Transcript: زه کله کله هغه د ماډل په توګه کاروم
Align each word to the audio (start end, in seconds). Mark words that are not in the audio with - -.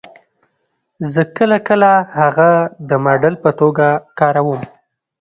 زه 1.13 1.21
کله 1.37 1.57
کله 1.67 1.91
هغه 2.19 2.51
د 2.89 2.91
ماډل 3.05 3.35
په 3.43 3.49
توګه 3.59 3.87
کاروم 4.19 4.61